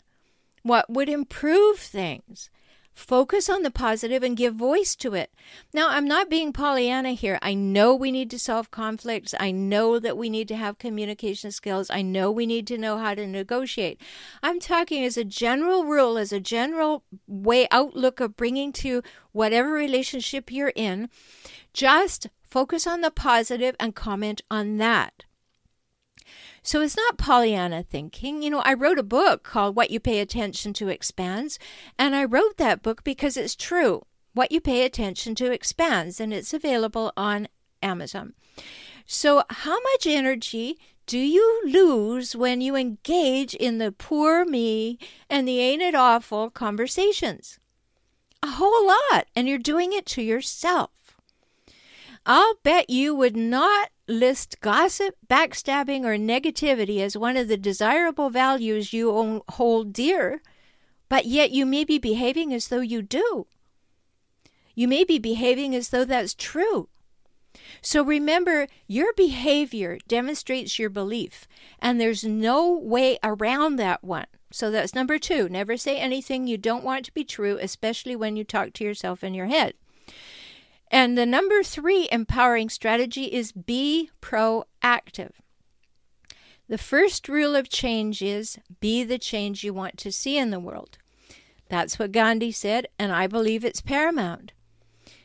what 0.63 0.89
would 0.89 1.09
improve 1.09 1.77
things. 1.77 2.49
Focus 2.93 3.49
on 3.49 3.63
the 3.63 3.71
positive 3.71 4.21
and 4.21 4.37
give 4.37 4.53
voice 4.53 4.95
to 4.97 5.15
it. 5.15 5.31
Now, 5.73 5.89
I'm 5.89 6.07
not 6.07 6.29
being 6.29 6.53
Pollyanna 6.53 7.11
here. 7.11 7.39
I 7.41 7.55
know 7.55 7.95
we 7.95 8.11
need 8.11 8.29
to 8.31 8.39
solve 8.39 8.69
conflicts. 8.69 9.33
I 9.39 9.51
know 9.51 9.97
that 9.97 10.15
we 10.15 10.29
need 10.29 10.47
to 10.49 10.55
have 10.55 10.77
communication 10.77 11.51
skills. 11.51 11.89
I 11.89 12.03
know 12.03 12.31
we 12.31 12.45
need 12.45 12.67
to 12.67 12.77
know 12.77 12.99
how 12.99 13.15
to 13.15 13.25
negotiate. 13.25 13.99
I'm 14.43 14.59
talking 14.59 15.03
as 15.03 15.17
a 15.17 15.23
general 15.23 15.85
rule, 15.85 16.17
as 16.17 16.31
a 16.31 16.39
general 16.39 17.03
way 17.27 17.67
outlook 17.71 18.19
of 18.19 18.37
bringing 18.37 18.71
to 18.73 19.01
whatever 19.31 19.71
relationship 19.71 20.51
you're 20.51 20.73
in. 20.75 21.09
Just 21.73 22.27
focus 22.43 22.85
on 22.85 23.01
the 23.01 23.11
positive 23.11 23.75
and 23.79 23.95
comment 23.95 24.41
on 24.51 24.77
that. 24.77 25.23
So 26.63 26.81
it's 26.81 26.95
not 26.95 27.17
Pollyanna 27.17 27.83
thinking. 27.83 28.41
You 28.41 28.49
know, 28.49 28.61
I 28.61 28.73
wrote 28.73 28.97
a 28.97 29.03
book 29.03 29.43
called 29.43 29.75
What 29.75 29.91
You 29.91 29.99
Pay 29.99 30.21
Attention 30.21 30.71
to 30.73 30.87
Expands, 30.87 31.59
and 31.99 32.15
I 32.15 32.23
wrote 32.23 32.55
that 32.57 32.81
book 32.81 33.03
because 33.03 33.35
it's 33.35 33.55
true. 33.55 34.03
What 34.33 34.51
you 34.51 34.61
pay 34.61 34.83
attention 34.83 35.35
to 35.35 35.51
expands, 35.51 36.19
and 36.19 36.33
it's 36.33 36.53
available 36.53 37.11
on 37.15 37.49
Amazon. 37.83 38.33
So, 39.05 39.43
how 39.49 39.79
much 39.79 40.07
energy 40.07 40.79
do 41.05 41.19
you 41.19 41.63
lose 41.65 42.35
when 42.35 42.61
you 42.61 42.75
engage 42.75 43.53
in 43.53 43.77
the 43.77 43.91
poor 43.91 44.45
me 44.45 44.97
and 45.29 45.47
the 45.47 45.59
ain't 45.59 45.81
it 45.81 45.93
awful 45.93 46.49
conversations? 46.49 47.59
A 48.41 48.47
whole 48.47 48.87
lot, 48.87 49.27
and 49.35 49.47
you're 49.47 49.59
doing 49.59 49.93
it 49.93 50.05
to 50.07 50.21
yourself. 50.21 50.89
I'll 52.25 52.55
bet 52.63 52.89
you 52.89 53.13
would 53.13 53.35
not 53.35 53.89
list 54.07 54.59
gossip, 54.61 55.15
backstabbing, 55.27 56.03
or 56.03 56.17
negativity 56.17 56.99
as 56.99 57.17
one 57.17 57.37
of 57.37 57.47
the 57.47 57.57
desirable 57.57 58.29
values 58.29 58.93
you 58.93 59.43
hold 59.49 59.93
dear, 59.93 60.41
but 61.09 61.25
yet 61.25 61.51
you 61.51 61.65
may 61.65 61.83
be 61.83 61.97
behaving 61.97 62.53
as 62.53 62.67
though 62.67 62.81
you 62.81 63.01
do. 63.01 63.47
You 64.75 64.87
may 64.87 65.03
be 65.03 65.19
behaving 65.19 65.75
as 65.75 65.89
though 65.89 66.05
that's 66.05 66.33
true. 66.33 66.89
So 67.81 68.03
remember, 68.03 68.67
your 68.87 69.13
behavior 69.13 69.99
demonstrates 70.07 70.79
your 70.79 70.89
belief, 70.89 71.47
and 71.79 71.99
there's 71.99 72.23
no 72.23 72.71
way 72.71 73.19
around 73.23 73.75
that 73.75 74.03
one. 74.03 74.25
So 74.51 74.71
that's 74.71 74.95
number 74.95 75.19
two. 75.19 75.49
Never 75.49 75.77
say 75.77 75.97
anything 75.97 76.47
you 76.47 76.57
don't 76.57 76.83
want 76.83 77.05
to 77.05 77.13
be 77.13 77.23
true, 77.23 77.57
especially 77.61 78.15
when 78.15 78.35
you 78.35 78.43
talk 78.43 78.73
to 78.73 78.83
yourself 78.83 79.23
in 79.23 79.33
your 79.33 79.47
head. 79.47 79.73
And 80.93 81.17
the 81.17 81.25
number 81.25 81.63
three 81.63 82.07
empowering 82.11 82.69
strategy 82.69 83.23
is 83.23 83.51
be 83.51 84.11
proactive. 84.21 85.31
The 86.69 86.77
first 86.77 87.27
rule 87.27 87.55
of 87.55 87.67
change 87.67 88.21
is 88.21 88.59
be 88.79 89.03
the 89.03 89.17
change 89.17 89.63
you 89.63 89.73
want 89.73 89.97
to 89.97 90.11
see 90.11 90.37
in 90.37 90.51
the 90.51 90.59
world. 90.59 90.99
That's 91.67 91.97
what 91.97 92.11
Gandhi 92.11 92.51
said, 92.51 92.87
and 92.99 93.11
I 93.11 93.25
believe 93.25 93.65
it's 93.65 93.81
paramount. 93.81 94.51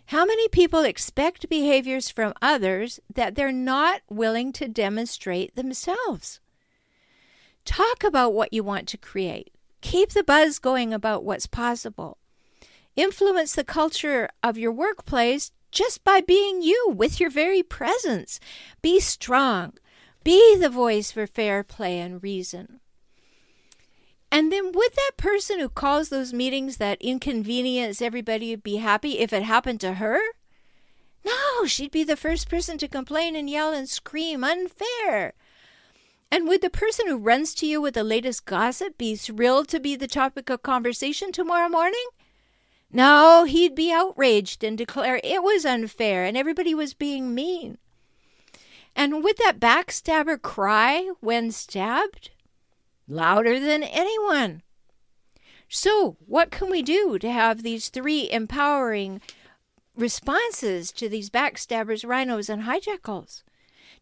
How 0.06 0.24
many 0.24 0.48
people 0.48 0.84
expect 0.84 1.50
behaviors 1.50 2.08
from 2.08 2.32
others 2.40 2.98
that 3.14 3.34
they're 3.34 3.52
not 3.52 4.00
willing 4.08 4.52
to 4.54 4.68
demonstrate 4.68 5.54
themselves? 5.54 6.40
Talk 7.66 8.02
about 8.02 8.32
what 8.32 8.54
you 8.54 8.64
want 8.64 8.88
to 8.88 8.96
create. 8.96 9.52
Keep 9.82 10.12
the 10.12 10.24
buzz 10.24 10.58
going 10.58 10.94
about 10.94 11.24
what's 11.24 11.46
possible. 11.46 12.16
Influence 12.96 13.54
the 13.54 13.64
culture 13.64 14.30
of 14.42 14.56
your 14.56 14.72
workplace 14.72 15.52
just 15.70 16.04
by 16.04 16.20
being 16.20 16.62
you 16.62 16.92
with 16.94 17.20
your 17.20 17.30
very 17.30 17.62
presence. 17.62 18.40
Be 18.82 19.00
strong. 19.00 19.74
Be 20.24 20.56
the 20.56 20.70
voice 20.70 21.10
for 21.10 21.26
fair 21.26 21.62
play 21.62 22.00
and 22.00 22.22
reason. 22.22 22.80
And 24.30 24.52
then 24.52 24.72
would 24.72 24.92
that 24.94 25.12
person 25.16 25.58
who 25.58 25.68
calls 25.68 26.10
those 26.10 26.32
meetings 26.32 26.76
that 26.76 27.00
inconvenience 27.00 28.02
everybody 28.02 28.54
be 28.56 28.76
happy 28.76 29.18
if 29.18 29.32
it 29.32 29.42
happened 29.42 29.80
to 29.80 29.94
her? 29.94 30.18
No, 31.24 31.64
she'd 31.66 31.90
be 31.90 32.04
the 32.04 32.16
first 32.16 32.48
person 32.48 32.78
to 32.78 32.88
complain 32.88 33.34
and 33.36 33.48
yell 33.48 33.72
and 33.72 33.88
scream 33.88 34.44
unfair. 34.44 35.32
And 36.30 36.46
would 36.46 36.60
the 36.60 36.70
person 36.70 37.06
who 37.06 37.16
runs 37.16 37.54
to 37.54 37.66
you 37.66 37.80
with 37.80 37.94
the 37.94 38.04
latest 38.04 38.44
gossip 38.44 38.98
be 38.98 39.16
thrilled 39.16 39.68
to 39.68 39.80
be 39.80 39.96
the 39.96 40.06
topic 40.06 40.50
of 40.50 40.62
conversation 40.62 41.32
tomorrow 41.32 41.68
morning? 41.68 42.04
No, 42.90 43.44
he'd 43.44 43.74
be 43.74 43.92
outraged 43.92 44.64
and 44.64 44.78
declare 44.78 45.20
it 45.22 45.42
was 45.42 45.66
unfair 45.66 46.24
and 46.24 46.36
everybody 46.36 46.74
was 46.74 46.94
being 46.94 47.34
mean. 47.34 47.78
And 48.96 49.22
would 49.22 49.36
that 49.36 49.60
backstabber 49.60 50.40
cry 50.40 51.10
when 51.20 51.50
stabbed? 51.50 52.30
Louder 53.06 53.60
than 53.60 53.82
anyone. 53.82 54.62
So, 55.68 56.16
what 56.26 56.50
can 56.50 56.70
we 56.70 56.82
do 56.82 57.18
to 57.18 57.30
have 57.30 57.62
these 57.62 57.90
three 57.90 58.30
empowering 58.30 59.20
responses 59.94 60.90
to 60.92 61.08
these 61.08 61.28
backstabbers, 61.28 62.08
rhinos, 62.08 62.48
and 62.48 62.62
hijackals? 62.62 63.42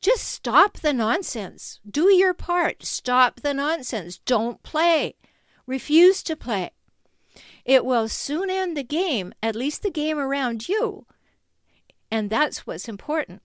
Just 0.00 0.24
stop 0.24 0.78
the 0.78 0.92
nonsense. 0.92 1.80
Do 1.88 2.12
your 2.12 2.34
part. 2.34 2.84
Stop 2.84 3.40
the 3.40 3.54
nonsense. 3.54 4.18
Don't 4.18 4.62
play. 4.62 5.16
Refuse 5.66 6.22
to 6.22 6.36
play. 6.36 6.70
It 7.66 7.84
will 7.84 8.08
soon 8.08 8.48
end 8.48 8.76
the 8.76 8.84
game, 8.84 9.34
at 9.42 9.56
least 9.56 9.82
the 9.82 9.90
game 9.90 10.18
around 10.18 10.68
you. 10.68 11.04
And 12.12 12.30
that's 12.30 12.64
what's 12.64 12.88
important. 12.88 13.42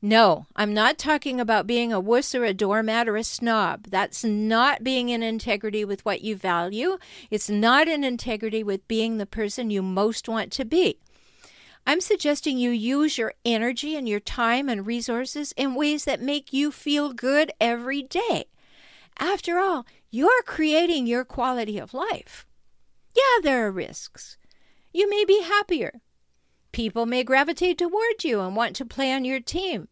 No, 0.00 0.46
I'm 0.54 0.72
not 0.72 0.96
talking 0.96 1.40
about 1.40 1.66
being 1.66 1.92
a 1.92 1.98
wuss 1.98 2.34
or 2.36 2.44
a 2.44 2.54
doormat 2.54 3.08
or 3.08 3.16
a 3.16 3.24
snob. 3.24 3.88
That's 3.88 4.22
not 4.24 4.84
being 4.84 5.08
in 5.08 5.24
integrity 5.24 5.84
with 5.84 6.04
what 6.04 6.22
you 6.22 6.36
value. 6.36 6.98
It's 7.30 7.50
not 7.50 7.88
in 7.88 8.04
integrity 8.04 8.62
with 8.62 8.86
being 8.86 9.18
the 9.18 9.26
person 9.26 9.70
you 9.70 9.82
most 9.82 10.28
want 10.28 10.52
to 10.52 10.64
be. 10.64 11.00
I'm 11.86 12.00
suggesting 12.00 12.58
you 12.58 12.70
use 12.70 13.18
your 13.18 13.34
energy 13.44 13.96
and 13.96 14.08
your 14.08 14.20
time 14.20 14.68
and 14.68 14.86
resources 14.86 15.52
in 15.56 15.74
ways 15.74 16.04
that 16.04 16.22
make 16.22 16.52
you 16.52 16.70
feel 16.70 17.12
good 17.12 17.50
every 17.60 18.02
day. 18.02 18.44
After 19.18 19.58
all, 19.58 19.84
you're 20.10 20.42
creating 20.46 21.08
your 21.08 21.24
quality 21.24 21.76
of 21.76 21.92
life. 21.92 22.46
Yeah, 23.14 23.42
there 23.42 23.66
are 23.66 23.72
risks. 23.72 24.36
You 24.92 25.08
may 25.08 25.24
be 25.24 25.42
happier. 25.42 26.00
People 26.72 27.06
may 27.06 27.24
gravitate 27.24 27.78
toward 27.78 28.22
you 28.22 28.40
and 28.40 28.54
want 28.54 28.76
to 28.76 28.84
play 28.84 29.12
on 29.12 29.24
your 29.24 29.40
team. 29.40 29.88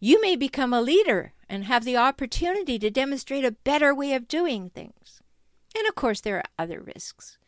You 0.00 0.20
may 0.20 0.34
become 0.34 0.72
a 0.72 0.80
leader 0.80 1.34
and 1.48 1.64
have 1.64 1.84
the 1.84 1.96
opportunity 1.96 2.78
to 2.78 2.90
demonstrate 2.90 3.44
a 3.44 3.52
better 3.52 3.94
way 3.94 4.14
of 4.14 4.28
doing 4.28 4.70
things. 4.70 5.20
And 5.76 5.86
of 5.86 5.94
course, 5.94 6.20
there 6.20 6.36
are 6.38 6.44
other 6.58 6.80
risks. 6.80 7.38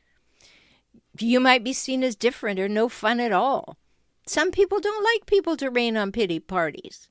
You 1.18 1.40
might 1.40 1.64
be 1.64 1.72
seen 1.72 2.02
as 2.04 2.14
different 2.14 2.60
or 2.60 2.68
no 2.68 2.88
fun 2.88 3.20
at 3.20 3.32
all. 3.32 3.76
Some 4.26 4.50
people 4.50 4.80
don't 4.80 5.04
like 5.04 5.26
people 5.26 5.56
to 5.56 5.70
rain 5.70 5.96
on 5.96 6.12
pity 6.12 6.38
parties. 6.38 7.08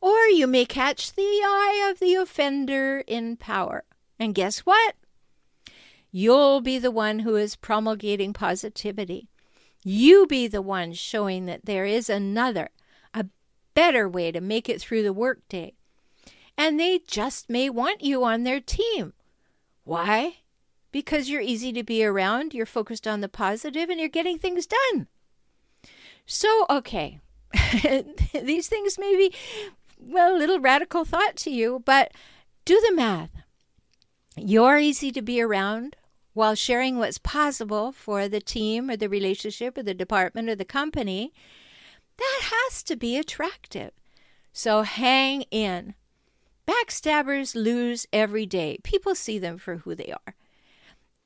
Or 0.00 0.26
you 0.26 0.46
may 0.46 0.64
catch 0.64 1.14
the 1.14 1.22
eye 1.22 1.88
of 1.90 1.98
the 1.98 2.14
offender 2.14 3.04
in 3.06 3.36
power. 3.36 3.84
And 4.18 4.34
guess 4.34 4.60
what? 4.60 4.94
You'll 6.16 6.60
be 6.60 6.78
the 6.78 6.92
one 6.92 7.20
who 7.20 7.34
is 7.34 7.56
promulgating 7.56 8.32
positivity. 8.32 9.28
You 9.82 10.26
be 10.26 10.46
the 10.46 10.62
one 10.62 10.92
showing 10.92 11.46
that 11.46 11.64
there 11.64 11.84
is 11.84 12.08
another, 12.08 12.70
a 13.12 13.26
better 13.74 14.08
way 14.08 14.30
to 14.30 14.40
make 14.40 14.68
it 14.68 14.80
through 14.80 15.02
the 15.02 15.12
workday. 15.12 15.72
And 16.56 16.78
they 16.78 17.00
just 17.06 17.50
may 17.50 17.68
want 17.68 18.04
you 18.04 18.22
on 18.22 18.44
their 18.44 18.60
team. 18.60 19.12
Why? 19.82 20.36
because 20.94 21.28
you're 21.28 21.40
easy 21.40 21.72
to 21.72 21.82
be 21.82 22.04
around, 22.04 22.54
you're 22.54 22.64
focused 22.64 23.08
on 23.08 23.20
the 23.20 23.28
positive, 23.28 23.90
and 23.90 23.98
you're 23.98 24.08
getting 24.08 24.38
things 24.38 24.64
done. 24.64 25.08
So, 26.24 26.66
okay, 26.70 27.18
these 28.32 28.68
things 28.68 28.96
may 28.96 29.16
be, 29.16 29.34
well, 29.98 30.36
a 30.36 30.38
little 30.38 30.60
radical 30.60 31.04
thought 31.04 31.34
to 31.38 31.50
you, 31.50 31.82
but 31.84 32.12
do 32.64 32.80
the 32.80 32.94
math. 32.94 33.30
You're 34.36 34.78
easy 34.78 35.10
to 35.10 35.20
be 35.20 35.42
around 35.42 35.96
while 36.34 36.54
sharing 36.54 36.98
what's 36.98 37.18
possible 37.18 37.90
for 37.90 38.28
the 38.28 38.40
team 38.40 38.90
or 38.90 38.96
the 38.96 39.08
relationship 39.08 39.78
or 39.78 39.82
the 39.82 39.94
department 39.94 40.48
or 40.50 40.54
the 40.54 40.64
company. 40.64 41.32
That 42.18 42.40
has 42.42 42.82
to 42.84 42.96
be 42.96 43.16
attractive. 43.16 43.92
So 44.52 44.82
hang 44.82 45.42
in. 45.50 45.94
Backstabbers 46.66 47.54
lose 47.54 48.06
every 48.12 48.46
day. 48.46 48.78
People 48.82 49.14
see 49.14 49.38
them 49.38 49.58
for 49.58 49.78
who 49.78 49.94
they 49.94 50.12
are. 50.12 50.34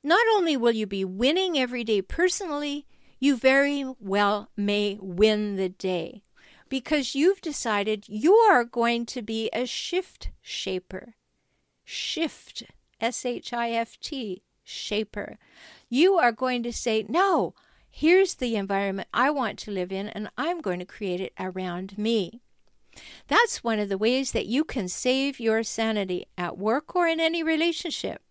Not 0.03 0.25
only 0.33 0.55
will 0.55 0.71
you 0.71 0.87
be 0.87 1.05
winning 1.05 1.57
every 1.57 1.83
day 1.83 2.01
personally, 2.01 2.85
you 3.19 3.35
very 3.35 3.85
well 3.99 4.49
may 4.55 4.97
win 5.01 5.57
the 5.57 5.69
day 5.69 6.23
because 6.69 7.15
you've 7.15 7.41
decided 7.41 8.07
you 8.07 8.33
are 8.35 8.63
going 8.63 9.05
to 9.07 9.21
be 9.21 9.49
a 9.51 9.65
shift 9.65 10.31
shaper. 10.41 11.15
Shift, 11.83 12.63
S 13.01 13.25
H 13.25 13.51
I 13.51 13.71
F 13.71 13.99
T, 13.99 14.43
shaper. 14.69 15.37
You 15.89 16.15
are 16.15 16.31
going 16.31 16.63
to 16.63 16.73
say, 16.73 17.05
no, 17.07 17.53
here's 17.89 18.35
the 18.35 18.55
environment 18.55 19.07
I 19.13 19.29
want 19.29 19.59
to 19.59 19.71
live 19.71 19.91
in, 19.91 20.07
and 20.09 20.29
I'm 20.37 20.61
going 20.61 20.79
to 20.79 20.85
create 20.85 21.21
it 21.21 21.33
around 21.39 21.97
me. 21.97 22.41
That's 23.27 23.63
one 23.63 23.79
of 23.79 23.89
the 23.89 23.97
ways 23.97 24.31
that 24.31 24.45
you 24.45 24.63
can 24.63 24.87
save 24.87 25.39
your 25.39 25.63
sanity 25.63 26.27
at 26.37 26.57
work 26.57 26.95
or 26.95 27.07
in 27.07 27.19
any 27.19 27.43
relationship. 27.43 28.21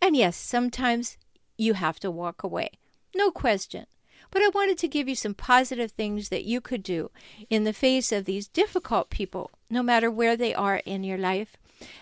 And 0.00 0.16
yes, 0.16 0.36
sometimes 0.36 1.16
you 1.56 1.74
have 1.74 1.98
to 2.00 2.10
walk 2.10 2.42
away. 2.42 2.70
No 3.14 3.30
question. 3.30 3.86
But 4.30 4.42
I 4.42 4.48
wanted 4.48 4.78
to 4.78 4.88
give 4.88 5.08
you 5.08 5.14
some 5.14 5.34
positive 5.34 5.92
things 5.92 6.28
that 6.28 6.44
you 6.44 6.60
could 6.60 6.82
do 6.82 7.10
in 7.48 7.64
the 7.64 7.72
face 7.72 8.12
of 8.12 8.24
these 8.24 8.48
difficult 8.48 9.08
people, 9.08 9.50
no 9.70 9.82
matter 9.82 10.10
where 10.10 10.36
they 10.36 10.54
are 10.54 10.82
in 10.84 11.04
your 11.04 11.18
life. 11.18 11.56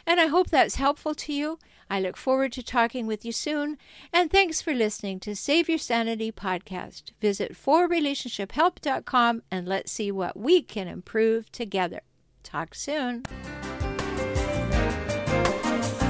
And 0.07 0.21
I 0.21 0.27
hope 0.27 0.51
that's 0.51 0.77
helpful 0.77 1.15
to 1.15 1.33
you. 1.33 1.59
I 1.95 2.01
look 2.01 2.17
forward 2.17 2.51
to 2.55 2.63
talking 2.65 3.07
with 3.07 3.25
you 3.25 3.31
soon. 3.31 3.79
And 4.13 4.29
thanks 4.29 4.61
for 4.61 4.75
listening 4.75 5.21
to 5.21 5.37
Save 5.37 5.69
Your 5.69 5.79
Sanity 5.79 6.33
podcast. 6.33 7.13
Visit 7.21 7.55
forrelationshiphelp.com 7.55 9.43
and 9.49 9.69
let's 9.69 9.93
see 9.93 10.11
what 10.11 10.37
we 10.37 10.61
can 10.61 10.89
improve 10.89 11.53
together. 11.53 12.01
Talk 12.43 12.75
soon. 12.75 13.23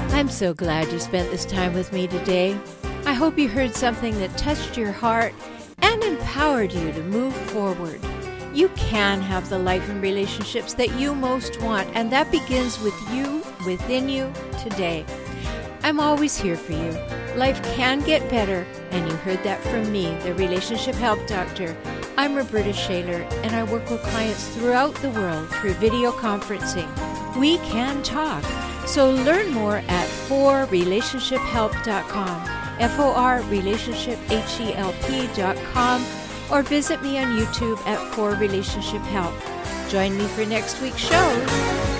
I'm 0.09 0.27
so 0.27 0.55
glad 0.55 0.91
you 0.91 0.99
spent 0.99 1.29
this 1.29 1.45
time 1.45 1.75
with 1.75 1.93
me 1.93 2.07
today. 2.07 2.57
I 3.05 3.13
hope 3.13 3.37
you 3.37 3.47
heard 3.47 3.75
something 3.75 4.17
that 4.17 4.35
touched 4.39 4.79
your 4.79 4.91
heart 4.91 5.35
and 5.83 6.03
empowered 6.03 6.73
you 6.73 6.93
to 6.93 7.03
move 7.03 7.35
forward. 7.35 8.01
You 8.55 8.69
can 8.69 9.21
have 9.21 9.49
the 9.49 9.59
life 9.59 9.87
and 9.87 10.01
relationships 10.01 10.73
that 10.73 10.99
you 10.99 11.13
most 11.13 11.61
want, 11.61 11.87
and 11.93 12.11
that 12.11 12.31
begins 12.31 12.79
with 12.79 12.99
you 13.13 13.43
within 13.67 14.09
you 14.09 14.33
today. 14.63 15.05
I'm 15.85 15.99
always 15.99 16.35
here 16.35 16.57
for 16.57 16.71
you. 16.71 16.97
Life 17.35 17.61
can 17.75 17.99
get 17.99 18.27
better, 18.27 18.65
and 18.89 19.07
you 19.07 19.15
heard 19.17 19.43
that 19.43 19.61
from 19.61 19.91
me, 19.91 20.17
the 20.23 20.33
Relationship 20.33 20.95
Help 20.95 21.27
Doctor. 21.27 21.77
I'm 22.17 22.33
Roberta 22.33 22.73
Shaler, 22.73 23.21
and 23.43 23.55
I 23.55 23.63
work 23.65 23.87
with 23.91 24.01
clients 24.01 24.47
throughout 24.55 24.95
the 24.95 25.11
world 25.11 25.47
through 25.51 25.73
video 25.73 26.11
conferencing. 26.11 26.89
We 27.37 27.59
can 27.59 28.01
talk. 28.01 28.43
So 28.87 29.11
learn 29.11 29.51
more 29.51 29.83
at 29.87 30.07
forrelationshiphelp.com, 30.27 32.49
F 32.79 32.97
O 32.97 33.13
R 33.13 33.43
relationship 33.43 34.17
H 34.31 34.59
E 34.59 34.73
L 34.73 34.91
P.com, 35.05 36.03
or 36.51 36.63
visit 36.63 37.03
me 37.03 37.19
on 37.19 37.37
YouTube 37.37 37.77
at 37.85 37.99
For 38.15 38.31
Relationship 38.31 39.03
Help. 39.03 39.35
Join 39.91 40.17
me 40.17 40.25
for 40.29 40.47
next 40.47 40.81
week's 40.81 40.97
show. 40.97 41.94